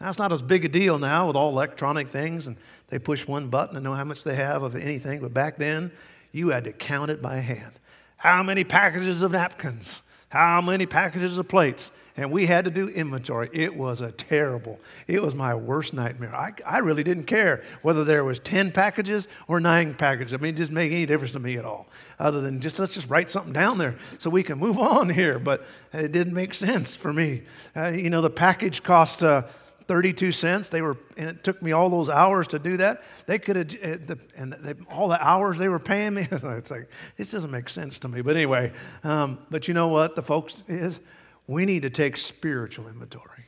[0.09, 2.57] It's not as big a deal now with all electronic things, and
[2.89, 5.21] they push one button and know how much they have of anything.
[5.21, 5.93] But back then,
[6.33, 7.73] you had to count it by hand.
[8.17, 10.03] How many packages of napkins?
[10.29, 11.93] How many packages of plates?
[12.17, 13.49] And we had to do inventory.
[13.53, 16.35] It was a terrible, it was my worst nightmare.
[16.35, 20.35] I, I really didn't care whether there was 10 packages or nine packages.
[20.35, 21.87] I mean, it didn't make any difference to me at all,
[22.19, 25.39] other than just let's just write something down there so we can move on here.
[25.39, 27.43] But it didn't make sense for me.
[27.75, 29.45] Uh, you know, the package cost uh,
[29.93, 30.71] 32 cents.
[30.71, 33.03] They were, and it took me all those hours to do that.
[33.27, 36.89] They could have, uh, and they, all the hours they were paying me, it's like,
[37.19, 38.23] this doesn't make sense to me.
[38.23, 38.73] But anyway,
[39.05, 40.99] um, but you know what the folks is?
[41.47, 43.45] We need to take spiritual inventory.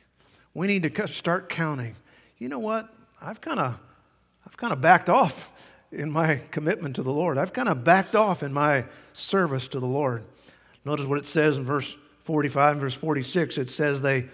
[0.53, 1.95] We need to start counting.
[2.37, 2.93] You know what?
[3.19, 3.79] I've kind of,
[4.45, 5.51] I've kind of backed off
[5.91, 7.39] in my commitment to the Lord.
[7.39, 10.23] I've kind of backed off in my service to the Lord.
[10.85, 13.57] Notice what it says in verse 45 and verse 46.
[13.57, 14.29] It says they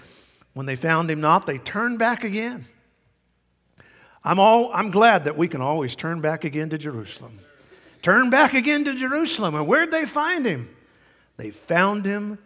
[0.53, 2.65] when they found him not, they turned back again.
[4.23, 7.39] I'm, all, I'm glad that we can always turn back again to Jerusalem.
[8.02, 9.56] Turn back again to Jerusalem.
[9.56, 10.69] And where'd they find him?
[11.37, 12.37] They found him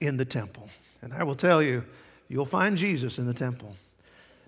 [0.00, 0.68] in the temple.
[1.02, 1.84] And I will tell you,
[2.28, 3.74] you'll find Jesus in the temple.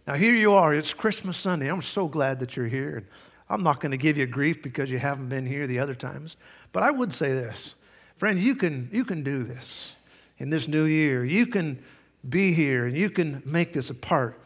[0.06, 0.74] Now, here you are.
[0.74, 1.68] It's Christmas Sunday.
[1.68, 3.08] I'm so glad that you're here.
[3.48, 6.36] I'm not going to give you grief because you haven't been here the other times.
[6.72, 7.74] But I would say this
[8.16, 9.96] friend, you can, you can do this
[10.38, 11.24] in this new year.
[11.24, 11.82] You can
[12.28, 14.40] be here and you can make this a part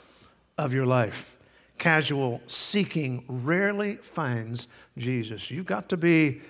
[0.58, 1.36] of your life.
[1.78, 5.50] Casual seeking rarely finds Jesus.
[5.50, 6.40] You've got to be,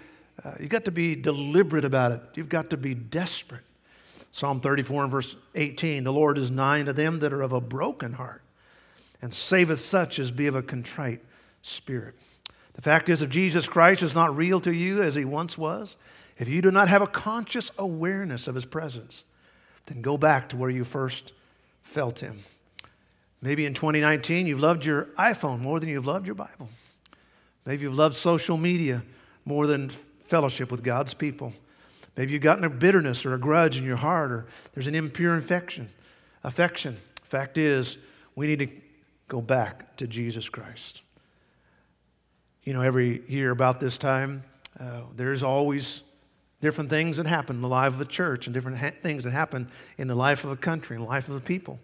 [0.44, 2.20] uh, you've got to be deliberate about it.
[2.34, 3.64] You've got to be desperate.
[4.30, 7.60] Psalm 34 and verse 18 The Lord is nigh to them that are of a
[7.60, 8.42] broken heart,
[9.20, 11.22] and saveth such as be of a contrite
[11.62, 12.14] spirit.
[12.74, 15.96] The fact is, if Jesus Christ is not real to you as he once was,
[16.38, 19.24] if you do not have a conscious awareness of his presence,
[19.86, 21.32] then go back to where you first
[21.82, 22.40] felt him.
[23.42, 26.68] Maybe in 2019, you've loved your iPhone more than you've loved your Bible.
[27.64, 29.02] Maybe you've loved social media
[29.44, 31.52] more than fellowship with God's people.
[32.16, 35.34] Maybe you've gotten a bitterness or a grudge in your heart, or there's an impure
[35.34, 35.88] infection,
[36.42, 36.96] affection.
[37.22, 37.98] Fact is,
[38.34, 38.68] we need to
[39.28, 41.02] go back to Jesus Christ.
[42.64, 44.42] You know, every year about this time,
[44.80, 46.02] uh, there's always
[46.60, 49.30] different things that happen in the life of a church and different ha- things that
[49.30, 51.78] happen in the life of a country and life of a people.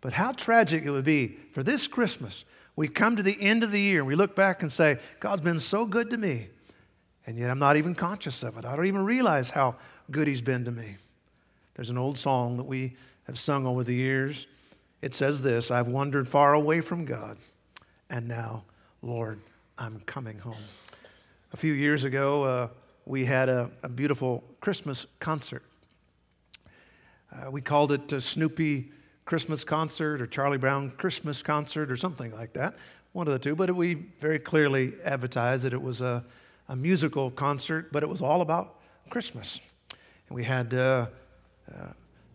[0.00, 2.44] But how tragic it would be for this Christmas.
[2.76, 5.42] We come to the end of the year and we look back and say, God's
[5.42, 6.48] been so good to me.
[7.26, 8.64] And yet I'm not even conscious of it.
[8.64, 9.76] I don't even realize how
[10.10, 10.96] good He's been to me.
[11.74, 12.94] There's an old song that we
[13.26, 14.46] have sung over the years.
[15.02, 17.36] It says this I've wandered far away from God,
[18.08, 18.64] and now,
[19.02, 19.40] Lord,
[19.78, 20.54] I'm coming home.
[21.52, 22.68] A few years ago, uh,
[23.08, 25.62] we had a, a, beautiful Christmas concert.
[27.32, 28.92] Uh, we called it a Snoopy
[29.24, 32.74] Christmas concert or Charlie Brown Christmas concert or something like that,
[33.12, 36.22] one of the two, but we very clearly advertised that it was a
[36.68, 38.76] a musical concert, but it was all about
[39.08, 39.60] Christmas.
[40.28, 41.06] And we had uh,
[41.70, 41.86] uh,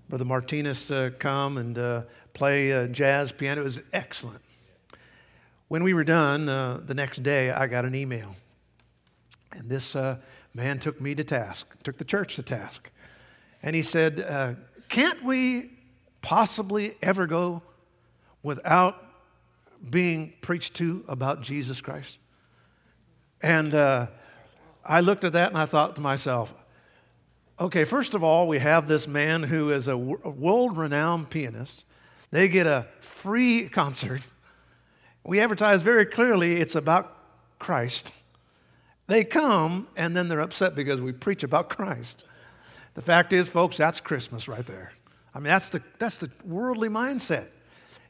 [0.10, 2.02] Brother Martinez come and uh,
[2.34, 3.62] play uh, jazz piano.
[3.62, 4.42] It was excellent.
[5.68, 8.36] When we were done, uh, the next day, I got an email.
[9.52, 9.96] And this
[10.54, 12.90] man took me to task, took the church to task.
[13.62, 14.58] And he said,
[14.90, 15.72] Can't we
[16.22, 17.62] possibly ever go
[18.42, 19.04] without
[19.90, 22.18] being preached to about Jesus Christ?
[23.42, 24.08] And uh,
[24.86, 26.54] I looked at that and I thought to myself,
[27.60, 31.86] okay, first of all, we have this man who is a world renowned pianist.
[32.32, 34.22] They get a free concert.
[35.24, 37.18] We advertise very clearly it's about
[37.60, 38.12] Christ.
[39.08, 42.26] They come and then they're upset because we preach about Christ.
[42.94, 44.94] The fact is, folks, that's Christmas right there.
[45.34, 47.48] I mean, that's the, that's the worldly mindset.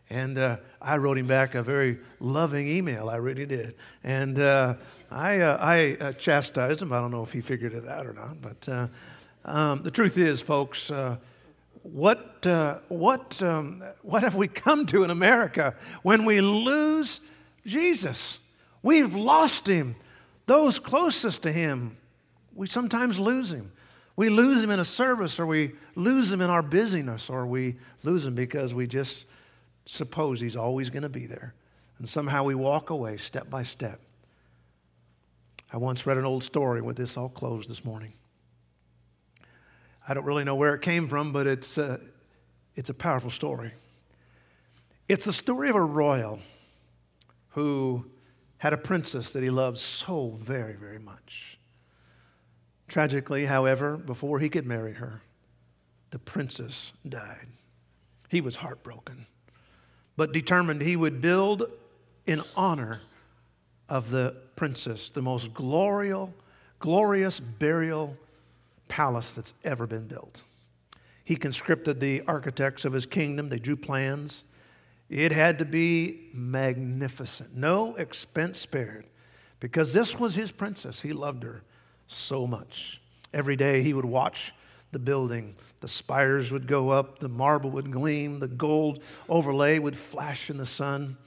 [0.10, 3.10] And uh, I wrote him back a very loving email.
[3.10, 3.76] I really did.
[4.04, 4.76] And uh,
[5.10, 6.92] I, uh, I uh, chastised him.
[6.92, 8.42] I don't know if he figured it out or not.
[8.42, 8.88] But uh,
[9.46, 11.16] um, the truth is, folks, uh,
[11.82, 12.46] what,
[12.90, 17.22] what, um, what have we come to in America when we lose
[17.66, 18.40] Jesus?
[18.82, 19.96] We've lost him.
[20.46, 21.98] Those closest to him,
[22.54, 23.72] we sometimes lose him.
[24.16, 27.78] We lose him in a service, or we lose him in our busyness, or we
[28.04, 29.26] lose him because we just
[29.86, 31.54] suppose He's always going to be there.
[31.98, 34.00] And somehow we walk away step by step.
[35.72, 38.14] I once read an old story with this all closed this morning.
[40.08, 41.98] I don't really know where it came from, but it's, uh,
[42.76, 43.72] it's a powerful story.
[45.08, 46.40] It's the story of a royal
[47.50, 48.06] who
[48.64, 51.60] had a princess that he loved so very, very much.
[52.88, 55.22] Tragically, however, before he could marry her,
[56.12, 57.48] the princess died.
[58.30, 59.28] He was heartbroken
[60.16, 61.64] but determined he would build
[62.26, 63.02] in honor
[63.90, 66.30] of the princess the most glorious,
[66.80, 68.16] glorious burial
[68.88, 70.44] palace that's ever been built.
[71.24, 74.44] He conscripted the architects of his kingdom, they drew plans.
[75.10, 79.06] It had to be magnificent, no expense spared,
[79.60, 81.02] because this was his princess.
[81.02, 81.62] He loved her
[82.08, 83.02] so much.
[83.34, 84.54] Every day he would watch
[84.92, 85.56] the building.
[85.82, 90.58] The spires would go up, the marble would gleam, the gold overlay would flash in
[90.58, 91.18] the sun.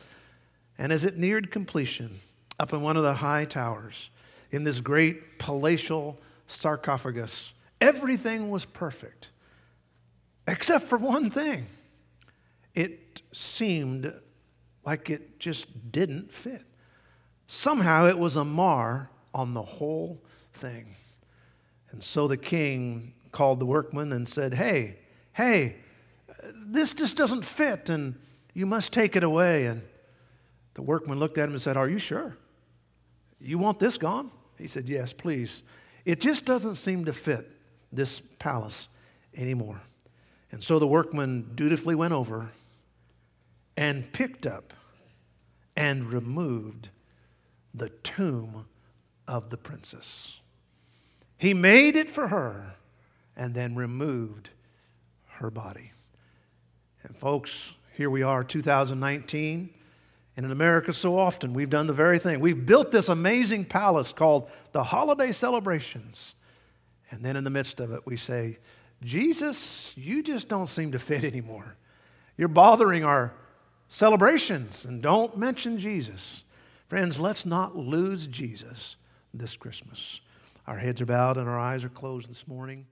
[0.78, 2.20] And as it neared completion,
[2.58, 4.10] up in one of the high towers,
[4.50, 9.30] in this great palatial sarcophagus, everything was perfect,
[10.46, 11.66] except for one thing.
[12.76, 14.12] It seemed
[14.84, 16.62] like it just didn't fit.
[17.48, 20.22] Somehow it was a mar on the whole
[20.52, 20.94] thing.
[21.90, 24.98] And so the king called the workman and said, Hey,
[25.32, 25.76] hey,
[26.54, 28.14] this just doesn't fit and
[28.52, 29.66] you must take it away.
[29.66, 29.82] And
[30.74, 32.36] the workman looked at him and said, Are you sure?
[33.40, 34.30] You want this gone?
[34.58, 35.62] He said, Yes, please.
[36.04, 37.50] It just doesn't seem to fit
[37.90, 38.88] this palace
[39.34, 39.80] anymore.
[40.52, 42.50] And so the workman dutifully went over
[43.76, 44.72] and picked up
[45.76, 46.88] and removed
[47.74, 48.66] the tomb
[49.28, 50.40] of the princess.
[51.36, 52.74] He made it for her
[53.36, 54.50] and then removed
[55.26, 55.92] her body.
[57.02, 59.70] And folks, here we are, 2019.
[60.36, 62.40] And in America, so often we've done the very thing.
[62.40, 66.34] We've built this amazing palace called the holiday celebrations.
[67.10, 68.58] And then in the midst of it, we say,
[69.02, 71.76] Jesus, you just don't seem to fit anymore.
[72.36, 73.32] You're bothering our
[73.88, 76.44] celebrations, and don't mention Jesus.
[76.88, 78.96] Friends, let's not lose Jesus
[79.34, 80.20] this Christmas.
[80.66, 82.86] Our heads are bowed and our eyes are closed this morning.